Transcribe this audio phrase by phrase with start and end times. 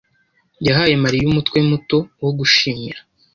[0.67, 2.99] yahaye Mariya umutwe muto wo gushimira.